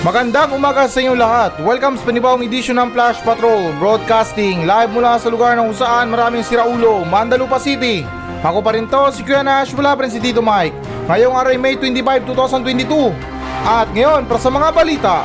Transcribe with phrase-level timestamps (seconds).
[0.00, 1.60] Magandang umaga sa inyong lahat.
[1.60, 6.08] Welcome sa panibawang edisyon ng Flash Patrol Broadcasting live mula sa lugar na kung saan
[6.08, 8.08] maraming siraulo, Mandalupa City.
[8.40, 10.72] Ako pa rin to, si Kuya Nash, wala pa rin si Tito Mike.
[11.04, 13.12] Ngayong aray May 25, 2022.
[13.60, 15.16] At ngayon, para sa mga balita.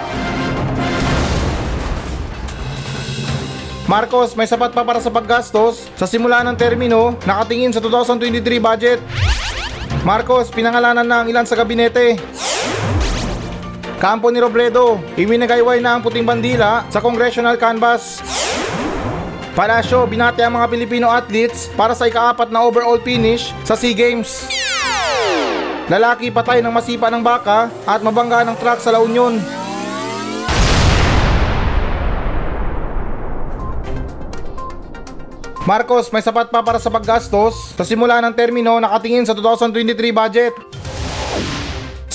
[3.87, 8.99] Marcos, may sapat pa para sa paggastos sa simula ng termino, nakatingin sa 2023 budget.
[10.03, 12.19] Marcos, pinangalanan na ang ilan sa gabinete.
[14.05, 18.21] Kampo ni Robredo, iminagayway na ang puting bandila sa congressional canvas.
[19.57, 24.45] Palasyo, binati ang mga Pilipino athletes para sa ikaapat na overall finish sa SEA Games.
[25.89, 29.41] Lalaki patay ng masipa ng baka at mabangga ng truck sa La Union.
[35.65, 40.74] Marcos, may sapat pa para sa paggastos sa simula ng termino nakatingin sa 2023 budget.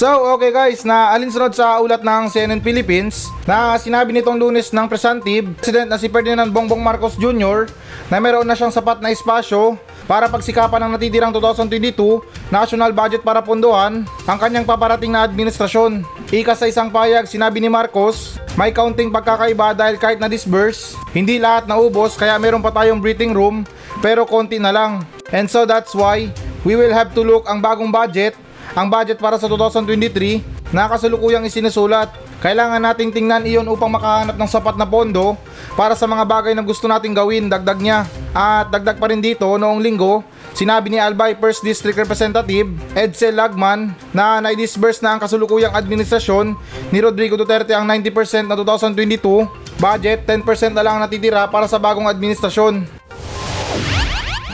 [0.00, 4.88] So, okay guys, na alinsunod sa ulat ng CNN Philippines na sinabi nitong lunes ng
[4.88, 7.68] presumptive president na si Ferdinand Bongbong Marcos Jr.
[8.08, 9.76] na meron na siyang sapat na espasyo
[10.08, 16.00] para pagsikapan ng natitirang 2022 national budget para pondohan ang kanyang paparating na administrasyon.
[16.32, 21.68] Ika sa isang payag, sinabi ni Marcos, may kaunting pagkakaiba dahil kahit na-disburse, hindi lahat
[21.68, 23.68] naubos kaya meron pa tayong breathing room
[24.00, 25.04] pero konti na lang.
[25.28, 26.32] And so that's why
[26.64, 28.32] we will have to look ang bagong budget
[28.74, 32.10] ang budget para sa 2023 na kasalukuyang isinusulat.
[32.40, 35.36] Kailangan nating tingnan iyon upang makahanap ng sapat na pondo
[35.76, 38.08] para sa mga bagay na gusto nating gawin, dagdag niya.
[38.32, 40.24] At dagdag pa rin dito noong linggo,
[40.56, 46.56] sinabi ni Albay First District Representative Edsel Lagman na na-disburse na ang kasulukuyang administrasyon
[46.88, 52.08] ni Rodrigo Duterte ang 90% na 2022 budget, 10% na lang natitira para sa bagong
[52.08, 52.99] administrasyon.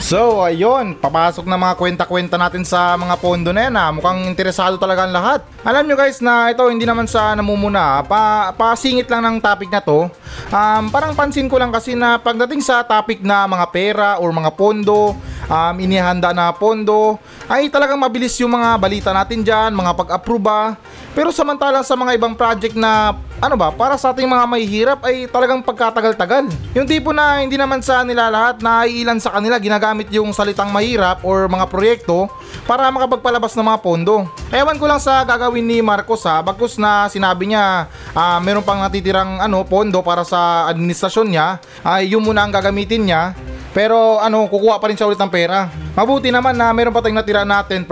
[0.07, 3.91] So, ayun, papasok na mga kwenta-kwenta natin sa mga pondo na yan ha.
[3.91, 5.43] Mukhang interesado talaga ang lahat.
[5.67, 9.83] Alam nyo guys na ito hindi naman sa namumuna, pa, pasingit lang ng topic na
[9.83, 10.07] to.
[10.47, 14.55] Um, parang pansin ko lang kasi na pagdating sa topic na mga pera or mga
[14.55, 15.11] pondo,
[15.51, 17.19] um, inihanda na pondo,
[17.51, 20.79] ay talagang mabilis yung mga balita natin dyan, mga pag-aproba.
[21.17, 25.25] Pero samantalang sa mga ibang project na ano ba, para sa ating mga mahihirap ay
[25.25, 26.45] talagang pagkatagal-tagal.
[26.77, 30.69] Yung tipo na hindi naman sa nila lahat na ilan sa kanila ginagamit yung salitang
[30.69, 32.29] mahirap or mga proyekto
[32.69, 34.29] para makapagpalabas ng mga pondo.
[34.53, 38.77] Ewan ko lang sa gagawin ni Marcos ha, bagkus na sinabi niya uh, meron pang
[38.77, 43.33] natitirang ano, pondo para sa administrasyon niya, ay yun muna ang gagamitin niya
[43.75, 45.69] pero ano, kukuha pa rin siya ulit ng pera.
[45.97, 47.85] Mabuti naman na meron pa tayong natira na 10%.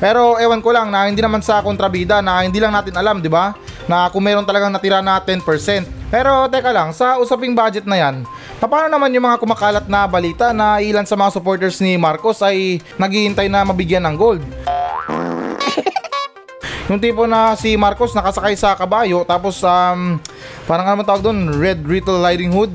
[0.00, 3.28] Pero ewan ko lang na hindi naman sa kontrabida na hindi lang natin alam, di
[3.28, 3.52] ba?
[3.84, 5.44] Na kung meron talagang natira na 10%.
[6.14, 8.22] Pero teka lang, sa usaping budget na yan,
[8.62, 12.78] paano naman yung mga kumakalat na balita na ilan sa mga supporters ni Marcos ay
[12.96, 14.44] naghihintay na mabigyan ng gold?
[16.88, 20.20] yung tipo na si Marcos nakasakay sa kabayo tapos um,
[20.68, 22.72] parang ano tawag doon, Red Little Riding Hood.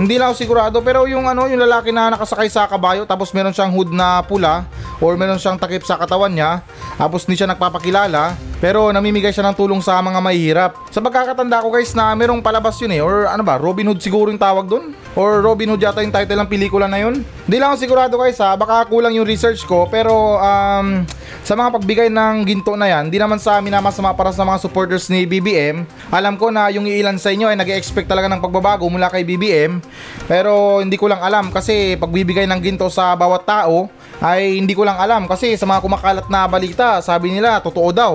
[0.00, 3.52] Hindi lang ako sigurado pero yung ano yung lalaki na nakasakay sa kabayo tapos meron
[3.52, 4.64] siyang hood na pula
[4.96, 6.64] or meron siyang takip sa katawan niya
[6.96, 8.32] tapos hindi siya nagpapakilala
[8.64, 10.72] pero namimigay siya ng tulong sa mga mahihirap.
[10.88, 14.32] Sa pagkakatanda ko guys na merong palabas yun eh or ano ba Robin Hood siguro
[14.32, 17.20] yung tawag doon or Robin Hood yata yung title ng pelikula na yun.
[17.20, 21.04] Hindi lang ako sigurado guys ha baka kulang yung research ko pero um,
[21.40, 24.44] sa mga pagbigay ng ginto na yan, di naman sa amin na masama para sa
[24.44, 25.88] mga supporters ni BBM.
[26.12, 29.80] Alam ko na yung ilan sa inyo ay nag-expect talaga ng pagbabago mula kay BBM.
[30.28, 33.88] Pero hindi ko lang alam kasi pagbibigay ng ginto sa bawat tao
[34.20, 38.12] ay hindi ko lang alam kasi sa mga kumakalat na balita, sabi nila totoo daw.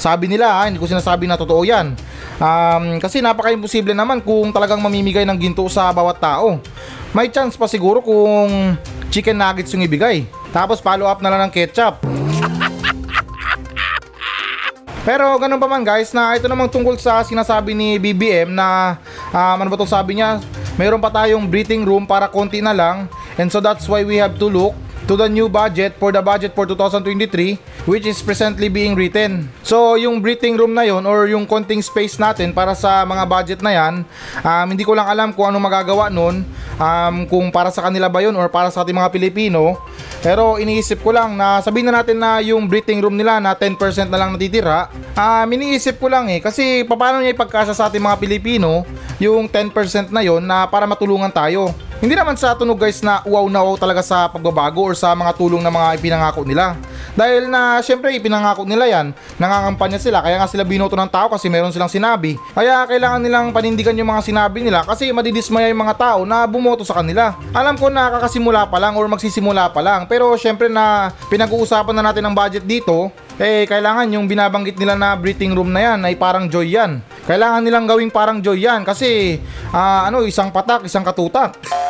[0.00, 1.94] Sabi nila, ha, hindi ko sinasabi na totoo yan.
[2.42, 6.58] Um, kasi napaka-imposible naman kung talagang mamimigay ng ginto sa bawat tao.
[7.14, 8.74] May chance pa siguro kung
[9.12, 10.26] chicken nuggets yung ibigay.
[10.50, 12.11] Tapos follow up na lang ng ketchup.
[15.02, 18.94] Pero ganun pa man guys na ito namang tungkol sa sinasabi ni BBM na
[19.34, 20.38] um, ano ba itong sabi niya?
[20.78, 23.10] Mayroon pa tayong breathing room para konti na lang.
[23.34, 24.78] And so that's why we have to look
[25.10, 29.50] to the new budget for the budget for 2023 which is presently being written.
[29.66, 33.60] So yung breathing room na yon or yung konting space natin para sa mga budget
[33.60, 33.94] na yan,
[34.42, 36.46] um, hindi ko lang alam kung ano magagawa nun,
[36.78, 39.78] um, kung para sa kanila ba yon or para sa ating mga Pilipino.
[40.22, 43.74] Pero iniisip ko lang na sabihin na natin na yung breathing room nila na 10%
[44.06, 44.86] na lang natitira.
[45.18, 48.86] Um, iniisip ko lang eh kasi paano niya ipagkasa sa ating mga Pilipino
[49.18, 51.74] yung 10% na yon na para matulungan tayo.
[52.02, 55.38] Hindi naman sa tunog guys na wow na wow talaga sa pagbabago or sa mga
[55.38, 56.74] tulong na mga ipinangako nila.
[57.14, 61.46] Dahil na syempre ipinangako nila yan, nangangampanya sila kaya nga sila binoto ng tao kasi
[61.46, 62.34] meron silang sinabi.
[62.58, 66.82] Kaya kailangan nilang panindigan yung mga sinabi nila kasi madidismaya yung mga tao na bumoto
[66.82, 67.38] sa kanila.
[67.54, 72.10] Alam ko na kakasimula pa lang or magsisimula pa lang pero syempre na pinag-uusapan na
[72.10, 76.18] natin ang budget dito, eh kailangan yung binabanggit nila na breathing room na yan ay
[76.18, 76.98] parang joy yan.
[77.30, 79.38] Kailangan nilang gawing parang joy yan kasi
[79.70, 81.81] ah, ano isang patak, isang katutak.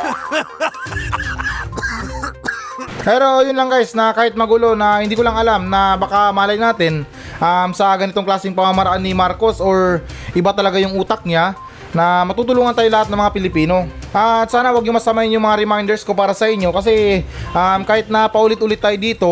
[3.03, 6.55] Pero yun lang guys na kahit magulo na hindi ko lang alam na baka malay
[6.55, 7.03] natin
[7.43, 10.07] um, sa ganitong klaseng pamamaraan ni Marcos or
[10.39, 11.59] iba talaga yung utak niya
[11.93, 13.85] na matutulungan tayo lahat ng mga Pilipino.
[14.15, 18.09] At sana wag niyo masamayin yung mga reminders ko para sa inyo kasi um, kahit
[18.09, 19.31] na paulit-ulit tayo dito,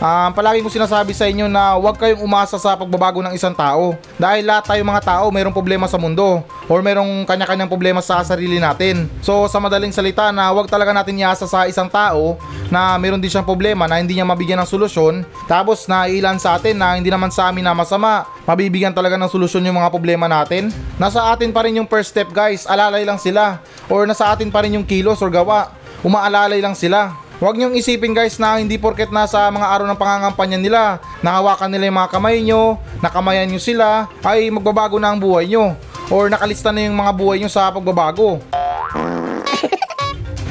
[0.00, 3.94] um, palagi ko sinasabi sa inyo na huwag kayong umasa sa pagbabago ng isang tao.
[4.16, 8.56] Dahil lahat tayo mga tao mayroong problema sa mundo or mayroong kanya-kanyang problema sa sarili
[8.58, 9.06] natin.
[9.20, 12.40] So sa madaling salita na huwag talaga natin iasa sa isang tao
[12.72, 16.56] na mayroon din siyang problema na hindi niya mabigyan ng solusyon tapos na ilan sa
[16.56, 20.26] atin na hindi naman sa amin na masama mabibigyan talaga ng solusyon yung mga problema
[20.26, 20.72] natin.
[20.96, 23.60] Nasa atin pa rin yung first step guys, alalay lang sila
[23.92, 25.70] or nasa atin pa rin yung kilos or gawa.
[26.00, 27.29] Umaalalay lang sila.
[27.40, 30.82] Huwag niyong isipin guys na hindi porket nasa mga araw ng pangangampanya nila,
[31.24, 35.72] nahawakan nila yung mga kamay nyo, nakamayan nyo sila, ay magbabago na ang buhay nyo.
[36.12, 38.44] Or nakalista na yung mga buhay nyo sa pagbabago.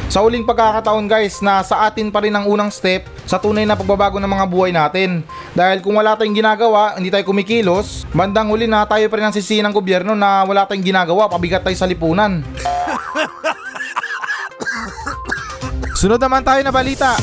[0.09, 3.77] Sa uling pagkakataon guys na sa atin pa rin ang unang step sa tunay na
[3.77, 5.21] pagbabago ng mga buhay natin.
[5.53, 9.37] Dahil kung wala tayong ginagawa, hindi tayo kumikilos, bandang huli na tayo pa rin ang
[9.37, 12.41] sisihin ng gobyerno na wala tayong ginagawa, pabigat tayo sa lipunan.
[15.99, 17.19] Sunod naman tayo na balita.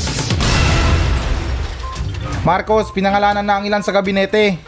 [2.44, 4.60] Marcos, pinangalanan na ang ilan sa gabinete.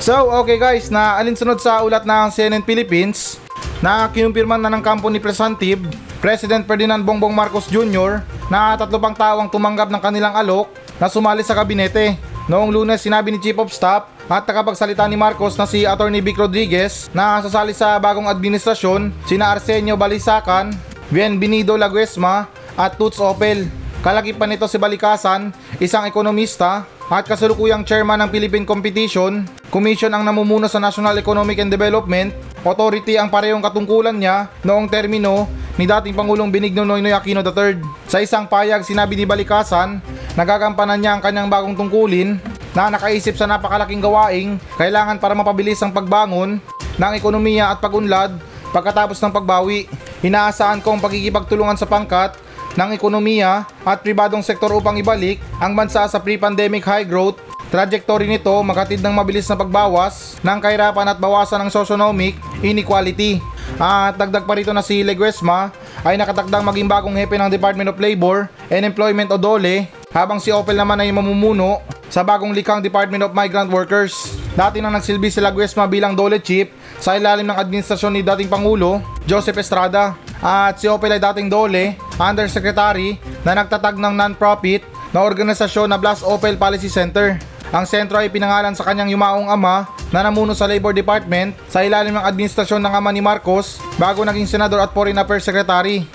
[0.00, 3.36] So, okay guys, na alinsunod sa ulat ng CNN Philippines
[3.84, 5.84] na kinumpirman na ng kampo ni Presantive,
[6.24, 8.24] President Ferdinand Bongbong Marcos Jr.
[8.48, 12.16] na tatlo pang tao ang tumanggap ng kanilang alok na sumali sa kabinete.
[12.48, 16.40] Noong lunes sinabi ni Chief of Staff at tagapagsalita ni Marcos na si Attorney Vic
[16.40, 23.70] Rodriguez na sasali sa bagong administrasyon sina Arsenio Balisacan, Bienvenido Laguesma at Toots Opel.
[24.02, 30.66] Kalakipan nito si Balikasan, isang ekonomista at kasalukuyang chairman ng Philippine Competition, Commission ang namumuno
[30.66, 32.34] sa National Economic and Development,
[32.66, 35.46] Authority ang parehong katungkulan niya noong termino
[35.78, 37.78] ni dating Pangulong Benigno Noynoy Aquino III.
[38.10, 40.02] Sa isang payag sinabi ni Balikasan,
[40.34, 42.42] nagagampanan niya ang kanyang bagong tungkulin
[42.74, 46.58] na nakaisip sa napakalaking gawaing kailangan para mapabilis ang pagbangon
[46.98, 48.34] ng ekonomiya at pagunlad
[48.76, 49.88] pagkatapos ng pagbawi.
[50.20, 52.36] Inaasahan ko ang pagkikipagtulungan sa pangkat
[52.76, 58.54] ng ekonomiya at pribadong sektor upang ibalik ang bansa sa pre-pandemic high growth Trajectory nito
[58.62, 63.42] makatid ng mabilis na pagbawas ng kahirapan at bawasan ng socioeconomic inequality.
[63.82, 65.74] At dagdag pa rito na si Leguesma
[66.06, 70.54] ay nakatakdang maging bagong hepe ng Department of Labor and Employment o DOLE habang si
[70.54, 74.14] Opel naman ay mamumuno sa bagong likhang Department of Migrant Workers.
[74.54, 76.70] Dati nang nagsilbi si Leguesma bilang DOLE chief
[77.00, 81.96] sa ilalim ng administrasyon ni dating Pangulo Joseph Estrada at si Opel ay dating DOLE
[82.16, 87.40] Undersecretary na nagtatag ng non-profit na organisasyon na Blast Opel Policy Center.
[87.74, 92.14] Ang sentro ay pinangalan sa kanyang yumaong ama na namuno sa Labor Department sa ilalim
[92.14, 96.06] ng administrasyon ng ama ni Marcos bago naging senador at foreign affairs secretary.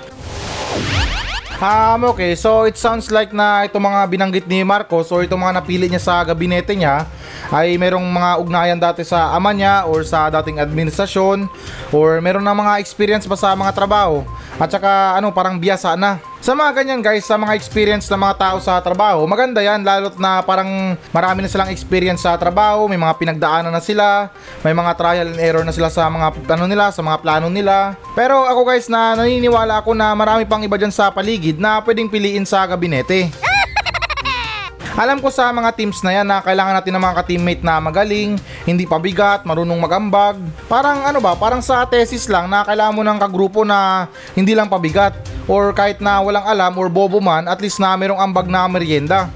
[1.62, 5.62] Um, okay, so it sounds like na itong mga binanggit ni Marcos or itong mga
[5.62, 7.06] napili niya sa gabinete niya
[7.54, 11.46] ay merong mga ugnayan dati sa ama niya or sa dating administrasyon
[11.94, 14.26] or meron na mga experience pa sa mga trabaho
[14.58, 16.18] at saka ano parang biyasa na.
[16.42, 20.18] Sa mga ganyan guys, sa mga experience ng mga tao sa trabaho, maganda yan lalo't
[20.18, 24.26] na parang marami na silang experience sa trabaho, may mga pinagdaanan na sila,
[24.66, 27.94] may mga trial and error na sila sa mga ano nila, sa mga plano nila.
[28.18, 32.10] Pero ako guys na naniniwala ako na marami pang iba dyan sa paligid na pwedeng
[32.10, 33.30] piliin sa gabinete.
[34.98, 38.42] Alam ko sa mga teams na yan na kailangan natin ng mga ka-teammate na magaling,
[38.66, 40.42] hindi pabigat, marunong magambag.
[40.66, 44.66] Parang ano ba, parang sa thesis lang na kailangan mo ng kagrupo na hindi lang
[44.66, 45.31] pabigat.
[45.52, 49.28] Or kahit na walang alam or bobo man, at least na merong ambag na merienda.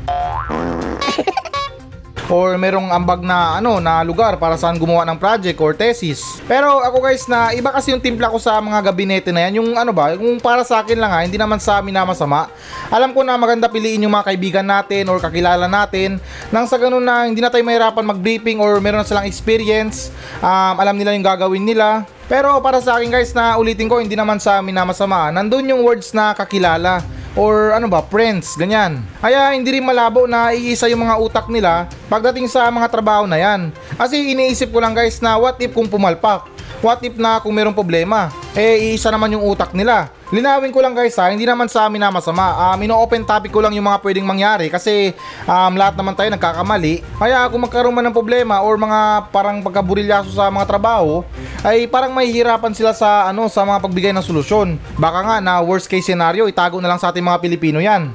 [2.29, 6.41] or merong ambag na ano na lugar para saan gumawa ng project or thesis.
[6.49, 9.69] Pero ako guys na iba kasi yung timpla ko sa mga gabinete na yan, yung
[9.77, 12.49] ano ba, yung para sa akin lang ha, hindi naman sa amin na masama.
[12.89, 16.17] Alam ko na maganda piliin yung mga kaibigan natin or kakilala natin
[16.49, 20.09] nang sa ganun na hindi na tayo mahirapan mag-briefing or meron na silang experience,
[20.41, 22.07] um, alam nila yung gagawin nila.
[22.25, 25.29] Pero para sa akin guys na ulitin ko hindi naman sa amin na masama.
[25.29, 27.05] Nandun yung words na kakilala
[27.37, 29.03] or ano ba, friends, ganyan.
[29.21, 33.37] Kaya hindi rin malabo na iisa yung mga utak nila pagdating sa mga trabaho na
[33.37, 33.69] yan.
[33.93, 36.49] Kasi iniisip ko lang guys na what if kung pumalpak?
[36.81, 38.33] What if na kung mayroong problema?
[38.57, 40.09] Eh, iisa naman yung utak nila.
[40.33, 42.73] Linawin ko lang guys ha, hindi naman sa amin na masama.
[42.73, 45.13] Um, ino-open topic ko lang yung mga pwedeng mangyari kasi
[45.45, 47.05] um, lahat naman tayo nagkakamali.
[47.17, 51.21] Kaya kung magkaroon man ng problema or mga parang pagkaburilyaso sa mga trabaho,
[51.61, 54.77] ay parang mahihirapan sila sa ano sa mga pagbigay ng solusyon.
[54.97, 58.13] Baka nga na worst case scenario, itago na lang sa ating mga Pilipino yan.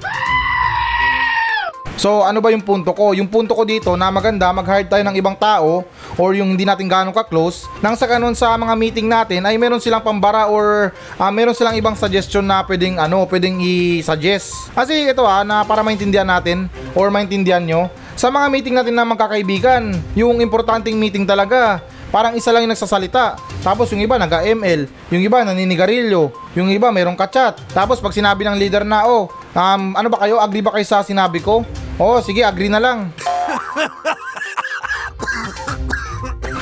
[2.01, 3.13] So ano ba yung punto ko?
[3.13, 5.85] Yung punto ko dito na maganda mag-hire tayo ng ibang tao
[6.17, 9.85] or yung hindi natin gaano ka-close nang sa ganun sa mga meeting natin ay meron
[9.85, 14.73] silang pambara or ah, meron silang ibang suggestion na pwedeng ano, pwedeng i-suggest.
[14.73, 19.05] Kasi ito ah, na para maintindihan natin or maintindihan nyo, sa mga meeting natin na
[19.05, 23.39] magkakaibigan, yung importanteng meeting talaga, parang isa lang yung nagsasalita.
[23.63, 27.59] Tapos yung iba naga-ML, yung iba naninigarilyo, yung iba merong kachat.
[27.71, 31.07] Tapos pag sinabi ng leader na, oh, um, ano ba kayo, agree ba kayo sa
[31.07, 31.65] sinabi ko?
[31.97, 33.09] Oh, sige, agree na lang.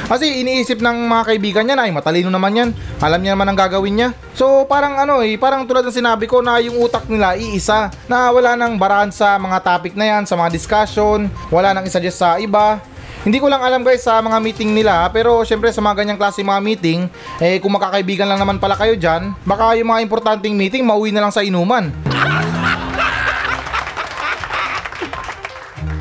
[0.09, 2.71] Kasi iniisip ng mga kaibigan niya na ay matalino naman yan.
[2.97, 4.09] Alam niya naman ang gagawin niya.
[4.33, 8.33] So parang ano eh, parang tulad ng sinabi ko na yung utak nila iisa na
[8.33, 12.40] wala nang barahan sa mga topic na yan, sa mga discussion, wala nang isuggest sa
[12.40, 12.81] iba.
[13.28, 16.40] Hindi ko lang alam guys sa mga meeting nila pero syempre sa mga ganyang klase
[16.40, 20.80] mga meeting eh kung makakaibigan lang naman pala kayo dyan baka yung mga importanteng meeting
[20.80, 21.92] mauwi na lang sa inuman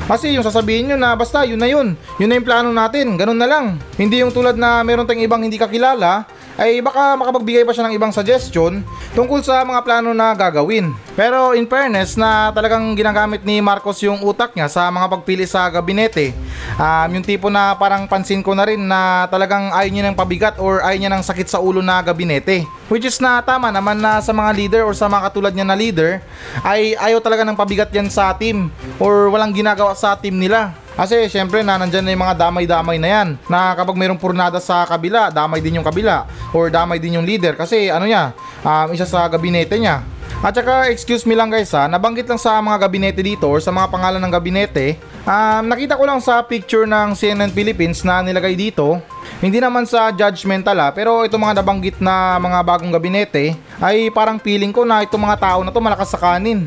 [0.08, 1.92] Kasi yung sasabihin nyo na basta yun na yun.
[2.16, 3.20] Yun na yung plano natin.
[3.20, 3.76] Ganun na lang.
[4.00, 6.24] Hindi yung tulad na meron tayong ibang hindi kakilala
[6.58, 8.82] ay baka makapagbigay pa siya ng ibang suggestion
[9.14, 10.90] tungkol sa mga plano na gagawin.
[11.14, 15.70] Pero in fairness na talagang ginagamit ni Marcos yung utak niya sa mga pagpili sa
[15.70, 16.34] gabinete.
[16.74, 20.58] Um, yung tipo na parang pansin ko na rin na talagang ayaw niya ng pabigat
[20.58, 22.66] or ayaw niya ng sakit sa ulo na gabinete.
[22.90, 25.78] Which is na tama naman na sa mga leader or sa mga katulad niya na
[25.78, 26.18] leader
[26.66, 30.74] ay ayaw talaga ng pabigat yan sa team or walang ginagawa sa team nila.
[30.98, 34.82] Kasi syempre na nandyan na yung mga damay-damay na yan na kapag mayroong purnada sa
[34.82, 38.34] kabila, damay din yung kabila or damay din yung leader kasi ano niya,
[38.66, 40.02] um, isa sa gabinete niya.
[40.42, 43.70] At saka excuse me lang guys ha, nabanggit lang sa mga gabinete dito or sa
[43.70, 48.58] mga pangalan ng gabinete, um, nakita ko lang sa picture ng CNN Philippines na nilagay
[48.58, 48.98] dito,
[49.38, 54.42] hindi naman sa judgmental ha, pero itong mga nabanggit na mga bagong gabinete ay parang
[54.42, 56.66] feeling ko na itong mga tao na to malakas sa kanin.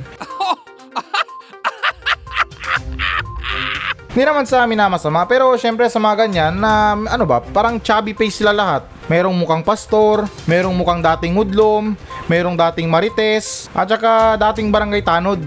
[4.12, 7.80] Hindi naman sa amin na masama, pero syempre sa mga ganyan na ano ba, parang
[7.80, 8.84] chubby face sila lahat.
[9.08, 11.96] Merong mukhang pastor, merong mukhang dating hudlom,
[12.28, 15.40] merong dating marites, at saka dating barangay tanod.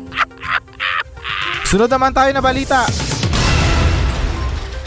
[1.68, 2.88] Sunod naman tayo na balita.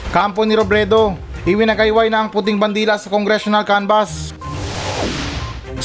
[0.10, 1.14] Kampo ni Robredo,
[1.46, 4.34] iwinagayway na ang puting bandila sa congressional canvas.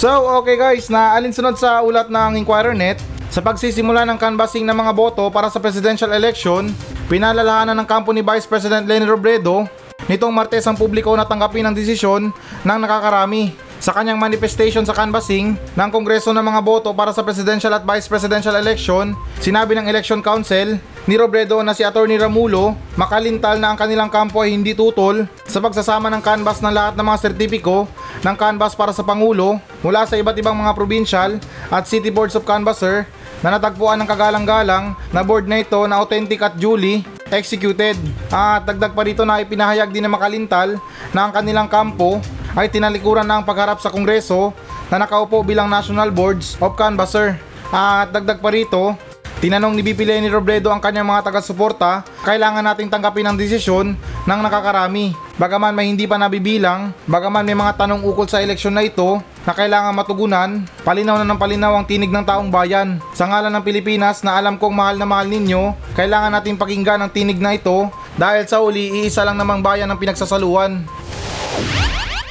[0.00, 0.08] So,
[0.40, 2.96] okay guys, na alinsunod sa ulat ng Inquirer Net,
[3.30, 6.66] sa pagsisimula ng canvassing ng mga boto para sa presidential election,
[7.06, 9.70] pinalalahanan ng kampo ni Vice President Leni Robredo
[10.10, 12.34] nitong Martes ang publiko na tanggapin ang desisyon
[12.66, 13.54] ng nakakarami.
[13.80, 18.10] Sa kanyang manifestation sa canvassing ng Kongreso ng mga boto para sa presidential at vice
[18.12, 20.76] presidential election, sinabi ng Election Council
[21.08, 25.64] ni Robredo na si Attorney Ramulo makalintal na ang kanilang kampo ay hindi tutol sa
[25.64, 27.88] pagsasama ng canvas ng lahat ng mga sertipiko
[28.20, 31.40] ng canvas para sa Pangulo mula sa iba't ibang mga provincial
[31.72, 33.08] at city boards of canvasser
[33.40, 37.96] na natagpuan ng kagalang-galang na board na ito na authentic at duly executed.
[38.28, 40.76] At dagdag pa rito na ipinahayag din ng makalintal
[41.14, 42.20] na ang kanilang kampo
[42.54, 44.52] ay tinalikuran na ang pagharap sa Kongreso
[44.90, 47.38] na nakaupo bilang National Boards of Canvasser.
[47.70, 48.98] At dagdag pa rito,
[49.40, 54.40] tinanong ni BP Lenny Robredo ang kanyang mga taga-suporta, kailangan nating tanggapin ang desisyon ng
[54.44, 55.16] nakakarami.
[55.40, 59.16] Bagaman may hindi pa nabibilang, bagaman may mga tanong ukol sa eleksyon na ito
[59.48, 63.00] na kailangan matugunan, palinaw na ng palinaw ang tinig ng taong bayan.
[63.16, 67.08] Sa ngalan ng Pilipinas na alam kong mahal na mahal ninyo, kailangan nating pakinggan ang
[67.08, 67.88] tinig na ito
[68.20, 70.84] dahil sa uli iisa lang namang bayan ang pinagsasaluhan.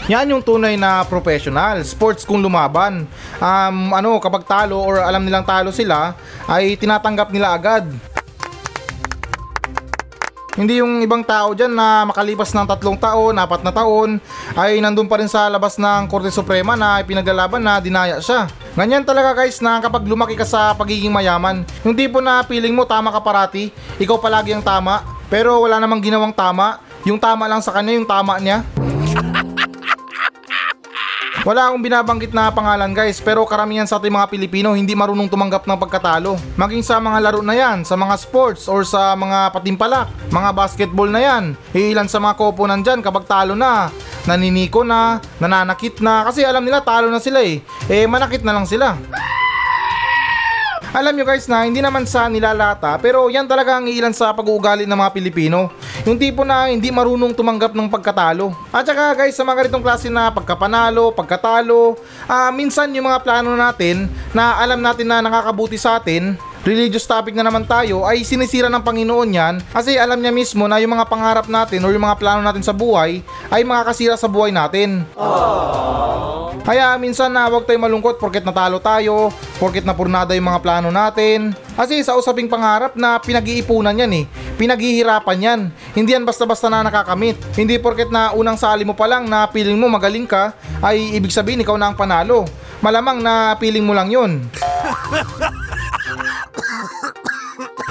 [0.10, 3.06] Yan yung tunay na professional, sports kung lumaban.
[3.38, 6.18] Um, ano, kapag talo or alam nilang talo sila,
[6.50, 7.86] ay tinatanggap nila agad.
[10.58, 14.18] Hindi yung ibang tao dyan na makalipas ng tatlong taon, apat na taon,
[14.58, 18.50] ay nandun pa rin sa labas ng Korte Suprema na pinaglalaban na dinaya siya.
[18.74, 22.82] Ganyan talaga guys na kapag lumaki ka sa pagiging mayaman, yung tipo na feeling mo
[22.82, 23.70] tama ka parati,
[24.02, 28.10] ikaw palagi ang tama, pero wala namang ginawang tama, yung tama lang sa kanya yung
[28.10, 28.66] tama niya.
[31.48, 35.64] Wala akong binabanggit na pangalan guys pero karamihan sa ating mga Pilipino hindi marunong tumanggap
[35.64, 36.36] ng pagkatalo.
[36.60, 41.08] Maging sa mga laro na yan, sa mga sports or sa mga patimpalak, mga basketball
[41.08, 41.44] na yan.
[41.72, 43.88] Iilan sa mga koponan dyan kapag talo na,
[44.28, 47.64] naniniko na, nananakit na kasi alam nila talo na sila eh.
[47.88, 49.00] Eh manakit na lang sila.
[50.90, 54.84] Alam nyo guys na hindi naman sa nilalata pero yan talaga ang ilan sa pag-uugali
[54.84, 55.72] ng mga Pilipino.
[56.08, 58.56] Yung tipo na hindi marunong tumanggap ng pagkatalo.
[58.72, 63.52] At saka guys sa mga ganitong klase na pagkapanalo, pagkatalo, ah, minsan yung mga plano
[63.56, 68.68] natin na alam natin na nakakabuti sa atin religious topic na naman tayo ay sinisira
[68.68, 72.20] ng Panginoon yan kasi alam niya mismo na yung mga pangarap natin o yung mga
[72.20, 75.08] plano natin sa buhay ay makakasira sa buhay natin.
[76.66, 81.54] Kaya minsan na huwag tayo malungkot porket natalo tayo, porket napurnada yung mga plano natin.
[81.74, 84.26] Kasi sa usaping pangarap na pinag-iipunan yan eh,
[84.60, 85.60] pinaghihirapan yan.
[85.96, 87.40] Hindi yan basta-basta na nakakamit.
[87.56, 90.52] Hindi porket na unang sali mo pa lang na piling mo magaling ka,
[90.84, 92.46] ay ibig sabihin ikaw na ang panalo.
[92.80, 94.40] Malamang na piling mo lang yun.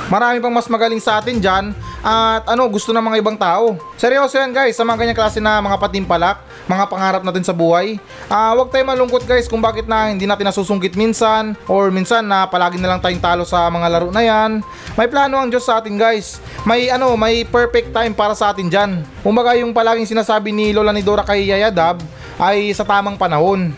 [0.09, 3.77] Marami pang mas magaling sa atin dyan at ano gusto ng mga ibang tao.
[4.01, 7.97] Seryoso yan guys sa mga ganyang klase na mga patimpalak, mga pangarap natin sa buhay.
[8.29, 12.45] Ah, wag tayo malungkot guys kung bakit na hindi natin nasusungkit minsan or minsan na
[12.45, 14.61] palagi na lang tayong talo sa mga laro na yan.
[14.95, 16.39] May plano ang Diyos sa atin guys.
[16.69, 19.03] May ano, may perfect time para sa atin dyan.
[19.25, 22.05] Kumbaga yung palaging sinasabi ni Lola ni Dora kay Yaya Dab
[22.37, 23.73] ay sa tamang panahon.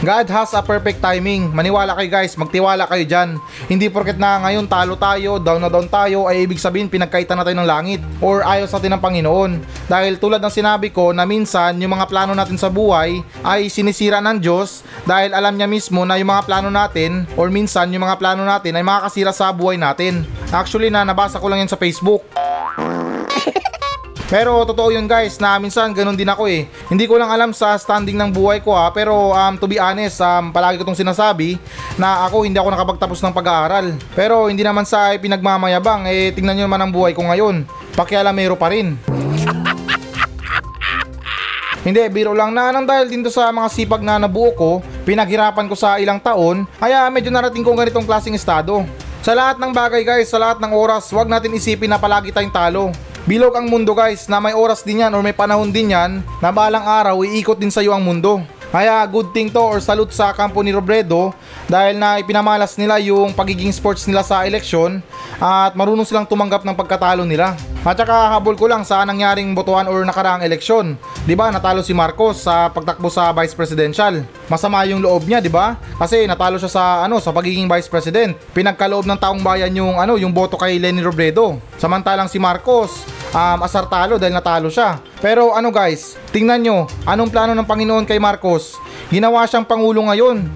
[0.00, 1.52] God has a perfect timing.
[1.52, 3.36] Maniwala kayo guys, magtiwala kayo dyan.
[3.68, 7.44] Hindi porket na ngayon talo tayo, down na down tayo, ay ibig sabihin pinagkaitan na
[7.44, 9.60] tayo ng langit or ayos natin ng Panginoon.
[9.92, 14.24] Dahil tulad ng sinabi ko na minsan yung mga plano natin sa buhay ay sinisira
[14.24, 18.16] ng Diyos dahil alam niya mismo na yung mga plano natin or minsan yung mga
[18.16, 20.24] plano natin ay makakasira sa buhay natin.
[20.48, 22.24] Actually na nabasa ko lang yan sa Facebook.
[24.30, 26.70] Pero totoo yun guys na minsan ganun din ako eh.
[26.86, 28.94] Hindi ko lang alam sa standing ng buhay ko ha.
[28.94, 31.58] Pero um, to be honest, um, palagi ko itong sinasabi
[31.98, 33.90] na ako hindi ako nakapagtapos ng pag-aaral.
[34.14, 37.66] Pero hindi naman sa pinagmamayabang eh tingnan nyo naman ang buhay ko ngayon.
[37.98, 38.94] Pakialamero pa rin.
[41.80, 45.64] Hindi, biro lang na nang dahil din to sa mga sipag na nabuo ko, pinaghirapan
[45.64, 48.84] ko sa ilang taon, kaya medyo narating ko ganitong klaseng estado.
[49.24, 52.52] Sa lahat ng bagay guys, sa lahat ng oras, wag natin isipin na palagi tayong
[52.52, 52.92] talo.
[53.30, 56.50] Bilog ang mundo guys na may oras din yan or may panahon din yan na
[56.50, 58.42] balang araw iikot din sa iyo ang mundo.
[58.70, 61.34] Kaya good thing to or salute sa kampo ni Robredo
[61.66, 65.02] dahil na ipinamalas nila yung pagiging sports nila sa eleksyon
[65.42, 67.58] at marunong silang tumanggap ng pagkatalo nila.
[67.82, 70.94] At saka habol ko lang sa nangyaring botohan or nakaraang eleksyon.
[71.26, 71.50] 'Di ba?
[71.50, 74.22] Natalo si Marcos sa pagtakbo sa vice presidential.
[74.46, 75.74] Masama yung loob niya, 'di ba?
[75.98, 78.38] Kasi natalo siya sa ano sa pagiging vice president.
[78.54, 81.58] Pinagkaloob ng taong bayan yung ano yung boto kay Lenny Robredo.
[81.74, 83.02] Samantalang si Marcos
[83.34, 85.09] um, asar talo dahil natalo siya.
[85.20, 88.80] Pero ano guys, tingnan nyo, anong plano ng Panginoon kay Marcos?
[89.12, 90.48] Ginawa siyang pangulo ngayon.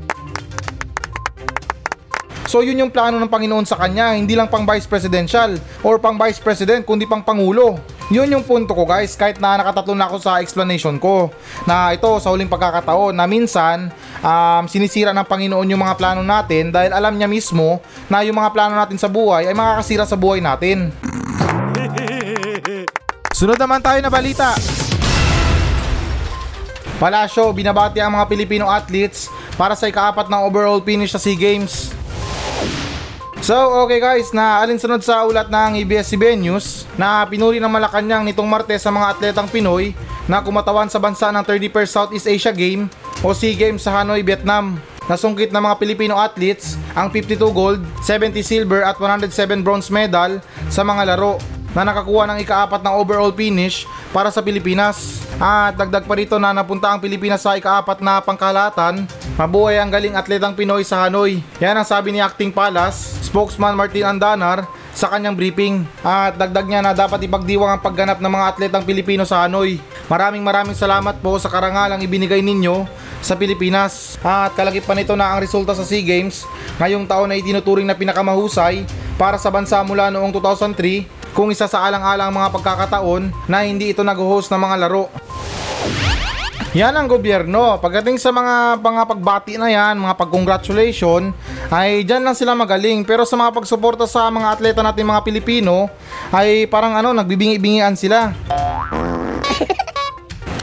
[2.48, 6.16] So yun yung plano ng Panginoon sa kanya, hindi lang pang vice presidential or pang
[6.16, 7.77] vice president kundi pang pangulo.
[8.09, 11.29] Yun yung punto ko guys, kahit na nakatatlo na ako sa explanation ko
[11.68, 13.92] na ito sa huling pagkakataon na minsan
[14.24, 18.53] um, sinisira ng Panginoon yung mga plano natin dahil alam niya mismo na yung mga
[18.53, 20.88] plano natin sa buhay ay makakasira sa buhay natin.
[23.45, 24.57] Sunod naman tayo na balita.
[26.97, 29.29] Palasyo, binabati ang mga Pilipino athletes
[29.61, 31.93] para sa ikaapat na overall finish sa SEA Games.
[33.45, 33.53] So,
[33.85, 38.81] okay guys, na alinsunod sa ulat ng ABS-CBN News na pinuri ng Malacanang nitong Martes
[38.81, 39.93] sa mga atletang Pinoy
[40.25, 42.89] na kumatawan sa bansa ng 31st Southeast Asia Game
[43.21, 44.81] o SEA Games sa Hanoi, Vietnam.
[45.05, 50.41] Nasungkit ng mga Pilipino athletes ang 52 gold, 70 silver at 107 bronze medal
[50.73, 51.37] sa mga laro
[51.75, 53.85] na nakakuha ng ikaapat na overall finish
[54.15, 55.27] para sa Pilipinas.
[55.43, 59.11] At dagdag pa rito na napunta ang Pilipinas sa ikaapat na pangkalahatan.
[59.35, 61.43] Mabuhay ang galing atletang Pinoy sa Hanoi.
[61.59, 65.83] Yan ang sabi ni Acting Palace, spokesman Martin Andanar sa kanyang briefing.
[66.07, 69.83] At dagdag niya na dapat ipagdiwang ang pagganap ng mga atletang Pilipino sa Hanoi.
[70.07, 72.87] Maraming maraming salamat po sa karangalang ibinigay ninyo
[73.19, 74.15] sa Pilipinas.
[74.23, 76.47] At kalagip pa nito na ang resulta sa SEA Games
[76.79, 78.87] ngayong taon ay tinuturing na pinakamahusay
[79.19, 84.07] para sa bansa mula noong 2003 kung isa sa alang-alang mga pagkakataon na hindi ito
[84.07, 85.11] nag-host ng mga laro.
[86.75, 87.79] Yan ang gobyerno.
[87.79, 91.31] Pagdating sa mga mga pagbati na yan, mga pag-congratulation,
[91.70, 93.07] ay dyan lang sila magaling.
[93.07, 95.87] Pero sa mga pagsuporta sa mga atleta natin mga Pilipino,
[96.35, 98.35] ay parang ano, nagbibingi-bingian sila.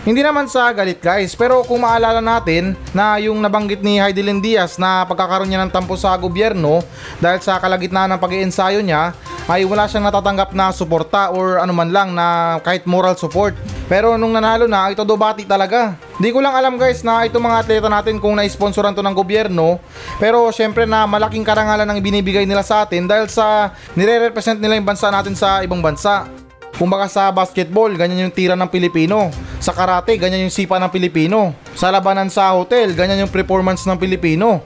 [0.07, 4.81] Hindi naman sa galit guys, pero kung maalala natin na yung nabanggit ni Heidelin Diaz
[4.81, 6.81] na pagkakaroon niya ng tampo sa gobyerno
[7.21, 9.13] dahil sa kalagitnaan ng pag-iensayo niya
[9.49, 13.58] ay wala siyang natatanggap na suporta or ano man lang na kahit moral support.
[13.89, 15.97] Pero nung nanalo na, ito do bati talaga.
[16.21, 19.82] Di ko lang alam guys na itong mga atleta natin kung na-sponsoran to ng gobyerno.
[20.21, 24.88] Pero syempre na malaking karangalan ang ibinibigay nila sa atin dahil sa nire-represent nila yung
[24.88, 26.30] bansa natin sa ibang bansa.
[26.80, 29.30] Kumbaga sa basketball, ganyan yung tira ng Pilipino.
[29.62, 31.54] Sa karate, ganyan yung sipa ng Pilipino.
[31.77, 34.65] Sa labanan sa hotel, ganyan yung performance ng Pilipino.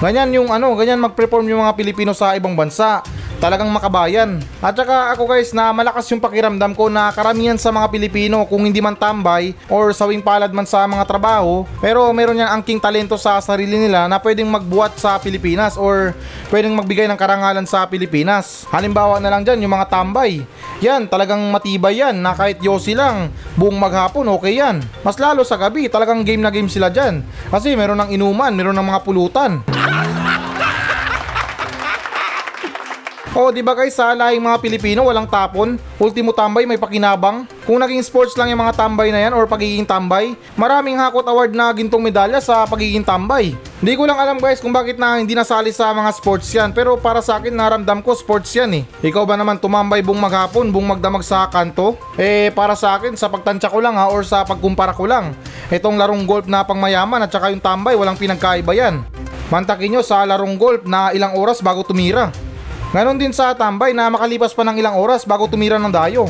[0.00, 3.04] Ganyan yung ano, ganyan mag-perform yung mga Pilipino sa ibang bansa.
[3.40, 4.36] Talagang makabayan.
[4.60, 8.68] At saka ako guys na malakas yung pakiramdam ko na karamihan sa mga Pilipino kung
[8.68, 13.16] hindi man tambay or sawing palad man sa mga trabaho pero meron yan angking talento
[13.16, 16.12] sa sarili nila na pwedeng magbuhat sa Pilipinas or
[16.52, 18.68] pwedeng magbigay ng karangalan sa Pilipinas.
[18.68, 20.44] Halimbawa na lang dyan yung mga tambay.
[20.84, 24.84] Yan talagang matibay yan na kahit yosi lang buong maghapon okay yan.
[25.00, 27.24] Mas lalo sa gabi talagang game na game sila dyan.
[27.48, 29.64] Kasi meron ng inuman, meron ng mga pulutan.
[33.30, 37.46] Oh, di ba guys, sa lahing mga Pilipino walang tapon, ultimo tambay may pakinabang.
[37.62, 41.54] Kung naging sports lang yung mga tambay na yan or pagiging tambay, maraming hakot award
[41.54, 43.54] na gintong medalya sa pagiging tambay.
[43.78, 46.98] Hindi ko lang alam guys kung bakit na hindi nasali sa mga sports yan, pero
[46.98, 48.84] para sa akin naramdam ko sports yan eh.
[48.98, 51.94] Ikaw ba naman tumambay buong maghapon, buong magdamag sa kanto?
[52.18, 55.38] Eh para sa akin sa pagtansya ko lang ha or sa pagkumpara ko lang.
[55.70, 59.06] Itong larong golf na pangmayaman at saka yung tambay walang pinagkaiba yan.
[59.54, 62.49] Mantakin nyo sa larong golf na ilang oras bago tumira.
[62.90, 66.26] Ganon din sa tambay na makalipas pa ng ilang oras bago tumira ng dayo.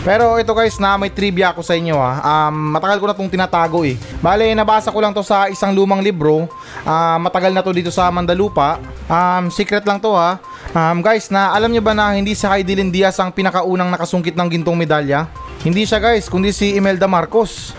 [0.00, 2.12] Pero ito guys na may trivia ako sa inyo ha.
[2.48, 4.00] Um, matagal ko na itong tinatago eh.
[4.24, 6.48] Bale, nabasa ko lang to sa isang lumang libro.
[6.82, 8.80] Ah, matagal na to dito sa Mandalupa.
[9.06, 10.40] Um, secret lang to ha.
[10.72, 14.48] Um, guys, na alam nyo ba na hindi si Heidelin Diaz ang pinakaunang nakasungkit ng
[14.48, 15.28] gintong medalya?
[15.60, 17.76] Hindi siya guys, kundi si Imelda Marcos.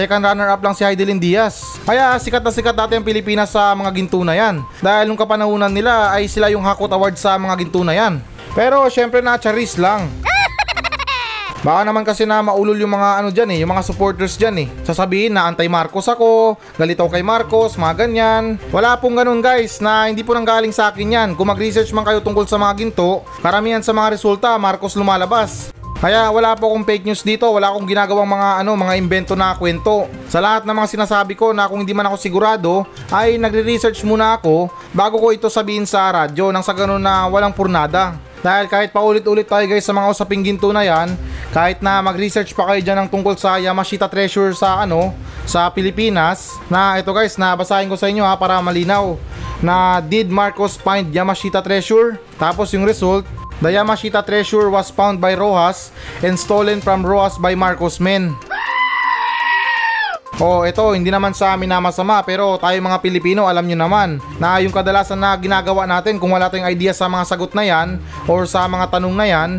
[0.00, 1.76] Second runner-up lang si Heidelin Diaz.
[1.84, 4.64] Kaya sikat na sikat dati ang Pilipinas sa mga ginto na yan.
[4.80, 8.16] Dahil nung kapanahunan nila ay sila yung Hakot Award sa mga ginto na yan.
[8.56, 10.08] Pero syempre na charis lang.
[11.68, 14.68] Baka naman kasi na maulol yung mga ano dyan eh, yung mga supporters dyan eh.
[14.88, 18.56] Sasabihin na anti-Marcos ako, galitaw kay Marcos, mga ganyan.
[18.72, 21.28] Wala pong ganun guys, na hindi po nang galing sa akin yan.
[21.36, 25.76] Kung mag-research man kayo tungkol sa mga ginto, karamihan sa mga resulta, Marcos lumalabas.
[26.00, 29.52] Kaya wala po akong fake news dito, wala akong ginagawang mga ano, mga imbento na
[29.52, 30.08] kwento.
[30.32, 34.40] Sa lahat ng mga sinasabi ko na kung hindi man ako sigurado, ay nagre-research muna
[34.40, 38.16] ako bago ko ito sabihin sa radyo nang sa ganun na walang purnada.
[38.40, 41.12] Dahil kahit paulit-ulit tayo guys sa mga usaping ginto na yan,
[41.52, 45.12] kahit na mag-research pa kayo dyan ng tungkol sa Yamashita Treasure sa ano,
[45.44, 49.20] sa Pilipinas, na ito guys, na basahin ko sa inyo ha para malinaw
[49.60, 52.16] na did Marcos find Yamashita Treasure?
[52.40, 53.28] Tapos yung result,
[53.60, 55.92] The Yamashita treasure was found by Rojas
[56.24, 58.32] and stolen from Rojas by Marcos men.
[60.40, 64.16] Oh, ito, hindi naman sa amin na masama pero tayo mga Pilipino alam nyo naman
[64.40, 68.00] na yung kadalasan na ginagawa natin kung wala tayong idea sa mga sagot na yan
[68.24, 69.50] or sa mga tanong na yan,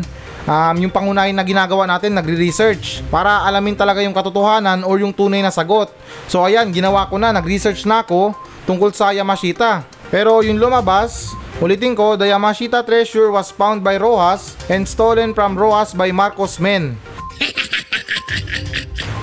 [0.50, 5.46] um, yung pangunahin na ginagawa natin, nagre-research para alamin talaga yung katotohanan or yung tunay
[5.46, 5.94] na sagot.
[6.26, 8.34] So ayan, ginawa ko na, nag-research na ako
[8.66, 9.91] tungkol sa Yamashita.
[10.12, 15.56] Pero yung lumabas, ulitin ko, the Yamashita treasure was found by Rojas and stolen from
[15.56, 17.00] Rojas by Marcos men.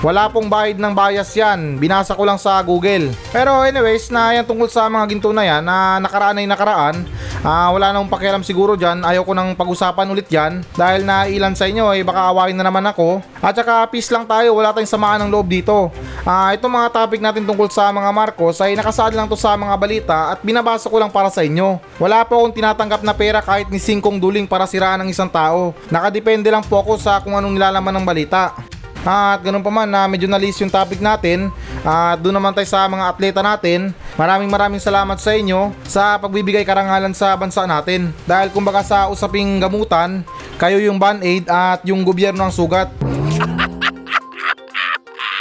[0.00, 1.76] Wala pong bahid ng bias yan.
[1.76, 3.12] Binasa ko lang sa Google.
[3.30, 7.04] Pero anyways, na yan tungkol sa mga ginto na yan na nakaraan ay nakaraan.
[7.44, 9.04] Ah, wala nang pakialam siguro dyan.
[9.04, 10.64] Ayaw ko nang pag-usapan ulit yan.
[10.72, 13.20] Dahil na ilan sa inyo ay baka awain na naman ako.
[13.44, 14.56] At saka peace lang tayo.
[14.56, 15.92] Wala tayong samaan ng loob dito.
[16.20, 19.72] Ah, itong mga topic natin tungkol sa mga Marcos ay nakasaad lang to sa mga
[19.80, 21.80] balita at binabasa ko lang para sa inyo.
[21.96, 25.72] Wala po akong tinatanggap na pera kahit ni singkong duling para siraan ng isang tao.
[25.88, 28.52] Nakadepende lang po ako sa kung anong nilalaman ng balita.
[29.00, 31.48] At ganun pa man na medyo nalis yung topic natin
[31.80, 36.68] At doon naman tayo sa mga atleta natin Maraming maraming salamat sa inyo Sa pagbibigay
[36.68, 40.20] karangalan sa bansa natin Dahil kumbaga sa usaping gamutan
[40.60, 42.92] Kayo yung band-aid at yung gobyerno ang sugat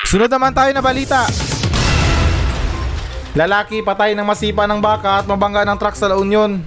[0.09, 1.29] Sunod naman tayo na balita
[3.37, 6.65] Lalaki patay ng masipa ng baka at mabangga ng truck sa La Union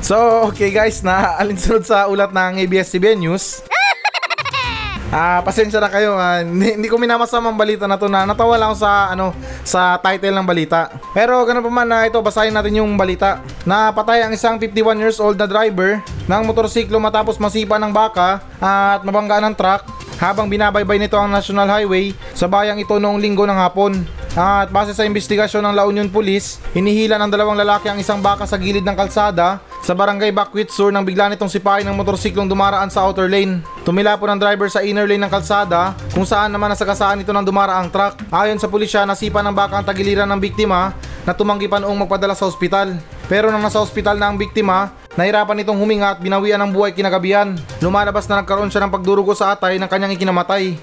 [0.00, 3.60] So okay guys na alinsunod sa ulat ng ABS-CBN News
[5.12, 6.16] Ah, pasensya na kayo.
[6.18, 6.42] ah.
[6.42, 9.30] hindi, hindi ko minamasama ang balita na to na natawa lang ako sa ano
[9.62, 10.90] sa title ng balita.
[11.14, 13.38] Pero ganun pa man na ito basahin natin yung balita.
[13.62, 18.42] Na patay ang isang 51 years old na driver ng motorsiklo matapos masipa ng baka
[18.58, 23.44] at mabangga ng truck habang binabaybay nito ang National Highway sa bayang ito noong linggo
[23.44, 24.04] ng hapon.
[24.36, 28.44] At base sa investigasyon ng La Union Police, hinihila ng dalawang lalaki ang isang baka
[28.44, 32.92] sa gilid ng kalsada sa barangay Bakwit Sur nang bigla nitong sipain ng motorsiklong dumaraan
[32.92, 33.64] sa outer lane.
[33.88, 37.48] Tumila po ng driver sa inner lane ng kalsada kung saan naman nasagasaan ito ng
[37.48, 38.20] dumaraang truck.
[38.28, 40.92] Ayon sa pulisya, nasipa ng baka ang tagiliran ng biktima
[41.24, 42.92] na tumanggi pa noong magpadala sa ospital.
[43.32, 47.56] Pero nang nasa ospital na ang biktima, nahirapan itong huminga at binawian ng buhay kinagabihan.
[47.80, 50.76] Lumalabas na nagkaroon siya ng pagdurugo sa atay ng kanyang ikinamatay.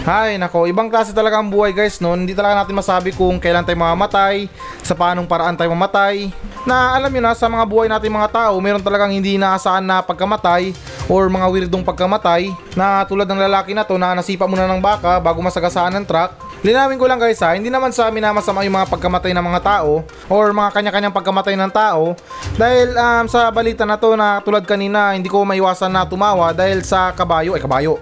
[0.00, 2.16] Hay, nako, ibang klase talaga ang buhay guys, no?
[2.16, 4.48] Hindi talaga natin masabi kung kailan tayo mamamatay,
[4.80, 6.32] sa paanong paraan tayo mamatay.
[6.64, 10.00] Na alam nyo na, sa mga buhay natin mga tao, meron talagang hindi inaasahan na
[10.00, 10.72] pagkamatay
[11.10, 15.18] or mga weirdong pagkamatay na tulad ng lalaki na to na nasipa muna ng baka
[15.18, 16.38] bago masagasaan ng truck.
[16.62, 19.42] Linawin ko lang guys ha, hindi naman sa amin na masama yung mga pagkamatay ng
[19.42, 22.14] mga tao or mga kanya-kanyang pagkamatay ng tao.
[22.54, 26.86] Dahil um, sa balita na to na tulad kanina hindi ko maiwasan na tumawa dahil
[26.86, 27.98] sa kabayo, ay kabayo,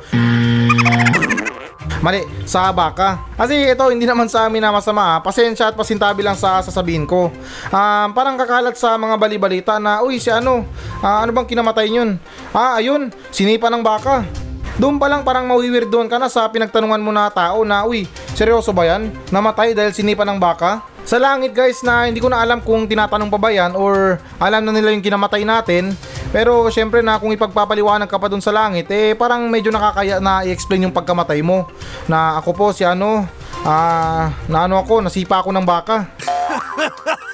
[1.98, 3.18] Mali, sa baka.
[3.34, 5.02] Kasi ito, hindi naman sa amin na masama.
[5.02, 5.16] ha.
[5.18, 7.34] Pasensya at pasintabi lang sa sasabihin ko.
[7.74, 10.62] Um, parang kakalat sa mga balibalita na, uy, si ano,
[11.02, 12.14] ah, ano bang kinamatay yun?
[12.54, 14.47] Ah, ayun, sinipa ng baka.
[14.78, 18.06] Doon pa lang parang mawiwirdoon ka na sa pinagtanungan mo na tao na, uy,
[18.38, 19.10] seryoso ba yan?
[19.34, 20.86] Namatay dahil sinipa ng baka?
[21.02, 24.62] Sa langit guys na hindi ko na alam kung tinatanong pa ba yan or alam
[24.62, 25.98] na nila yung kinamatay natin.
[26.30, 30.46] Pero syempre na kung ipagpapaliwanag ka pa dun sa langit, eh parang medyo nakakaya na
[30.46, 31.66] i-explain yung pagkamatay mo.
[32.06, 33.26] Na ako po si ano,
[33.66, 36.06] ah, na ano ako, nasipa ako ng baka.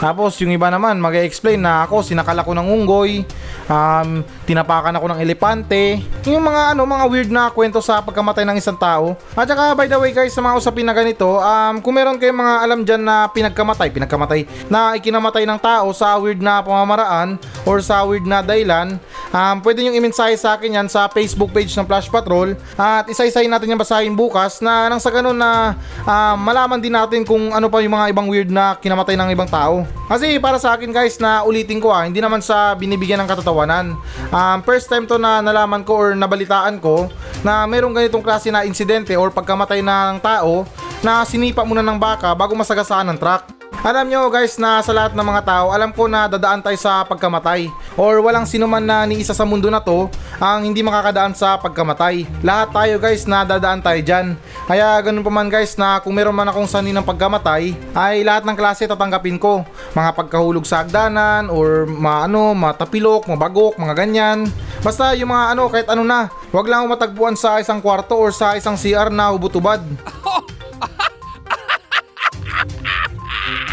[0.00, 3.20] Tapos yung iba naman mag-explain na ako sinakal ako ng unggoy,
[3.68, 8.56] um, tinapakan ako ng elepante, yung mga ano mga weird na kwento sa pagkamatay ng
[8.56, 9.12] isang tao.
[9.36, 12.40] At saka by the way guys sa mga usapin na ganito, um, kung meron kayong
[12.40, 17.36] mga alam dyan na pinagkamatay, pinagkamatay, na ikinamatay ng tao sa weird na pamamaraan
[17.68, 18.96] or sa weird na dahilan,
[19.30, 23.50] um, pwede nyo i-mensahe sa akin yan sa Facebook page ng Flash Patrol at isa-isahin
[23.50, 25.74] natin yung basahin bukas na nang sa ganun na
[26.06, 29.48] um, malaman din natin kung ano pa yung mga ibang weird na kinamatay ng ibang
[29.50, 29.86] tao.
[30.10, 33.94] Kasi para sa akin guys na ulitin ko ah, hindi naman sa binibigyan ng katatawanan.
[34.30, 37.10] Um, first time to na nalaman ko or nabalitaan ko
[37.46, 40.66] na merong ganitong klase na insidente or pagkamatay ng tao
[41.00, 43.59] na sinipa muna ng baka bago masagasaan ng truck.
[43.80, 47.00] Alam nyo guys na sa lahat ng mga tao, alam ko na dadaan tayo sa
[47.06, 47.70] pagkamatay.
[47.96, 51.56] Or walang sino man na ni isa sa mundo na to ang hindi makakadaan sa
[51.56, 52.28] pagkamatay.
[52.44, 54.36] Lahat tayo guys na dadaan tayo dyan.
[54.68, 58.44] Kaya ganun pa man guys na kung meron man akong sanhi ng pagkamatay, ay lahat
[58.44, 59.64] ng klase tatanggapin ko.
[59.96, 64.38] Mga pagkahulog sa hagdanan or maano, matapilok, mabagok, mga ganyan.
[64.84, 66.28] Basta yung mga ano, kahit ano na.
[66.52, 69.80] Huwag lang matagpuan sa isang kwarto or sa isang CR na ubutubad.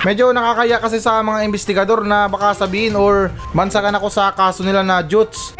[0.08, 4.80] Medyo nakakaya kasi sa mga investigador na baka sabihin or bansagan ako sa kaso nila
[4.80, 5.52] na Jutes.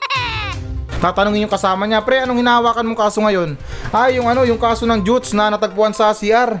[1.04, 3.52] Tatanungin yung kasama niya, pre, anong hinahawakan mong kaso ngayon?
[3.92, 6.56] Ay, yung ano, yung kaso ng Jutes na natagpuan sa CR.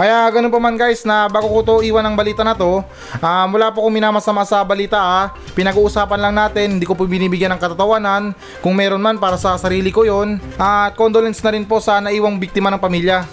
[0.00, 2.80] Kaya ganun pa man guys na bago ko to iwan ng balita na to,
[3.20, 5.36] ah, wala po kong minamasama sa balita ah.
[5.52, 8.32] Pinag-uusapan lang natin, hindi ko po binibigyan ng katatawanan.
[8.64, 10.40] Kung meron man para sa sarili ko yon.
[10.56, 13.28] At condolence na rin po sa naiwang biktima ng pamilya.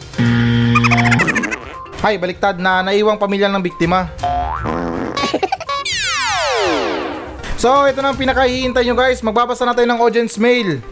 [2.04, 4.12] Ay, baliktad na naiwang pamilya ng biktima.
[7.56, 9.24] So, ito na ang pinakahihintay nyo guys.
[9.24, 10.84] Magbabasa na tayo ng audience mail.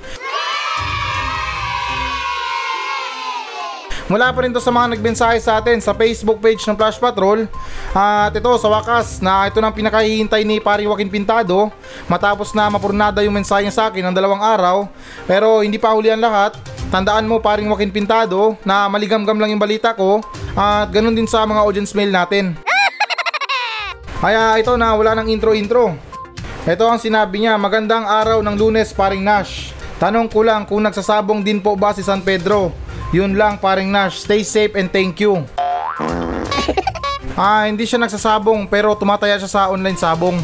[4.06, 7.50] Mula pa rin to sa mga nagbensahe sa atin sa Facebook page ng Flash Patrol.
[7.90, 11.74] At ito sa wakas na ito na ang pinakahihintay ni Pari Joaquin Pintado
[12.06, 14.86] matapos na mapurnada yung mensahe niya sa akin ng dalawang araw.
[15.26, 16.54] Pero hindi pa huli ang lahat.
[16.94, 20.22] Tandaan mo paring Joaquin Pintado na maligamgam lang yung balita ko
[20.54, 22.54] at ganun din sa mga audience mail natin.
[24.22, 25.98] Kaya ito na wala ng intro-intro.
[26.70, 29.74] Ito ang sinabi niya, magandang araw ng lunes paring Nash.
[29.98, 32.85] Tanong ko lang kung nagsasabong din po ba si San Pedro?
[33.14, 35.46] Yun lang paring Nash, stay safe and thank you.
[37.36, 40.40] Ah, hindi siya nagsasabong pero tumataya siya sa online sabong.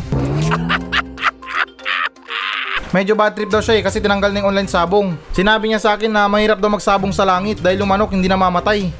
[2.91, 5.15] Medyo bad trip daw siya eh kasi tinanggal na yung online sabong.
[5.32, 8.91] Sinabi niya sa akin na mahirap daw magsabong sa langit dahil yung manok hindi namamatay.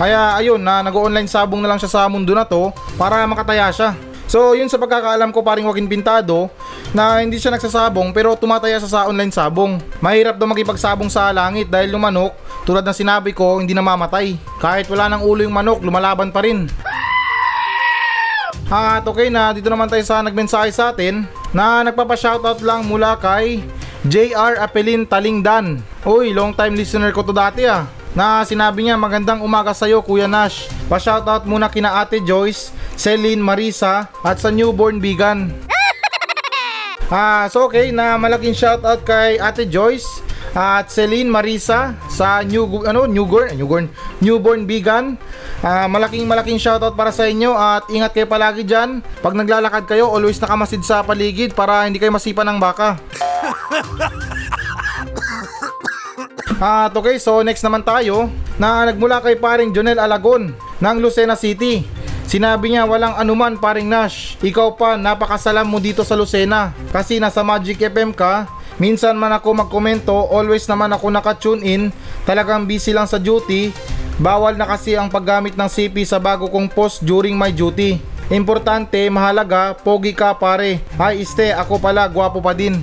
[0.00, 3.92] Kaya ayun na nag-online sabong na lang siya sa mundo na to para makataya siya.
[4.24, 6.48] So yun sa pagkakaalam ko paring Joaquin Pintado
[6.96, 9.80] na hindi siya nagsasabong pero tumataya siya sa online sabong.
[10.00, 12.32] Mahirap daw makipagsabong sa langit dahil yung manok
[12.64, 14.36] tulad ng sinabi ko hindi namamatay.
[14.60, 16.68] Kahit wala ng ulo yung manok lumalaban pa rin.
[18.68, 21.24] At okay na dito naman tayo sa nagmensahe sa atin
[21.56, 23.64] na nagpapa-shoutout lang mula kay
[24.04, 25.80] JR Apelin Talingdan.
[26.04, 30.28] Uy, long time listener ko to dati ah na sinabi niya magandang umaga sa'yo Kuya
[30.28, 30.68] Nash.
[30.88, 35.54] Pa-shoutout muna kina Ate Joyce, Celine, Marisa at sa newborn vegan.
[37.08, 40.04] Ah, so okay na malaking shoutout kay Ate Joyce
[40.52, 43.88] at Celine Marisa sa new ano newborn newborn
[44.20, 45.16] newborn vegan.
[45.64, 49.00] Ah, malaking malaking shoutout para sa inyo at ingat kayo palagi diyan.
[49.24, 53.00] Pag naglalakad kayo, always nakamasid sa paligid para hindi kayo masipa ng baka.
[56.58, 58.26] At okay, so next naman tayo
[58.58, 61.86] na nagmula kay paring Jonel Alagon ng Lucena City.
[62.28, 64.36] Sinabi niya walang anuman paring Nash.
[64.44, 66.76] Ikaw pa napakasalam mo dito sa Lucena.
[66.92, 68.44] Kasi nasa Magic FM ka.
[68.76, 71.82] Minsan man ako magkomento, always naman ako naka-tune in.
[72.28, 73.72] Talagang busy lang sa duty.
[74.20, 77.96] Bawal na kasi ang paggamit ng CP sa bago kong post during my duty.
[78.28, 80.84] Importante, mahalaga, pogi ka pare.
[81.00, 82.76] Ay iste, ako pala, gwapo pa din.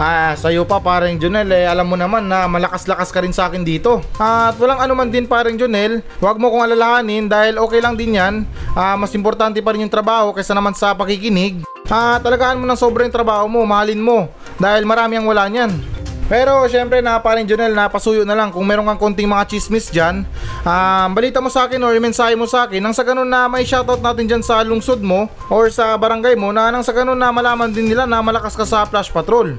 [0.00, 3.60] Ah, sa'yo pa parang Junel eh, alam mo naman na malakas-lakas ka rin sa akin
[3.60, 4.00] dito.
[4.16, 8.48] At walang anuman din parang Junel, huwag mo kong alalahanin dahil okay lang din yan.
[8.72, 11.60] Ah, mas importante pa rin yung trabaho kaysa naman sa pakikinig.
[11.92, 14.32] Ah, talagaan mo ng sobrang trabaho mo, mahalin mo.
[14.56, 16.00] Dahil marami ang wala niyan.
[16.30, 20.24] Pero syempre na parin Junel, napasuyo na lang kung meron kang konting mga chismis dyan.
[20.62, 23.66] Um, balita mo sa akin or mensahe mo sa akin nang sa ganun na may
[23.66, 27.34] shoutout natin dyan sa lungsod mo or sa barangay mo na nang sa ganun na
[27.34, 29.58] malaman din nila na malakas ka sa flash patrol.